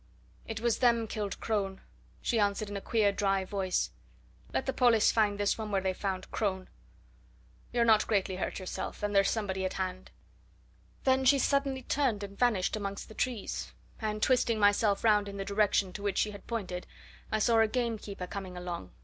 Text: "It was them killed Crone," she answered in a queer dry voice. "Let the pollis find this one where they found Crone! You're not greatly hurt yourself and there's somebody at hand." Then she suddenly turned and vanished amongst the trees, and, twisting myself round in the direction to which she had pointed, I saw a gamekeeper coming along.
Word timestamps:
"It 0.47 0.59
was 0.61 0.79
them 0.79 1.05
killed 1.05 1.39
Crone," 1.39 1.79
she 2.23 2.39
answered 2.39 2.71
in 2.71 2.75
a 2.75 2.81
queer 2.81 3.11
dry 3.11 3.45
voice. 3.45 3.91
"Let 4.51 4.65
the 4.65 4.73
pollis 4.73 5.11
find 5.11 5.37
this 5.39 5.59
one 5.59 5.69
where 5.69 5.79
they 5.79 5.93
found 5.93 6.31
Crone! 6.31 6.69
You're 7.71 7.85
not 7.85 8.07
greatly 8.07 8.37
hurt 8.37 8.57
yourself 8.57 9.03
and 9.03 9.13
there's 9.15 9.29
somebody 9.29 9.63
at 9.63 9.73
hand." 9.73 10.09
Then 11.03 11.23
she 11.23 11.37
suddenly 11.37 11.83
turned 11.83 12.23
and 12.23 12.35
vanished 12.35 12.75
amongst 12.75 13.09
the 13.09 13.13
trees, 13.13 13.73
and, 13.99 14.23
twisting 14.23 14.57
myself 14.57 15.03
round 15.03 15.29
in 15.29 15.37
the 15.37 15.45
direction 15.45 15.93
to 15.93 16.01
which 16.01 16.17
she 16.17 16.31
had 16.31 16.47
pointed, 16.47 16.87
I 17.31 17.37
saw 17.37 17.59
a 17.59 17.67
gamekeeper 17.67 18.25
coming 18.25 18.57
along. 18.57 18.89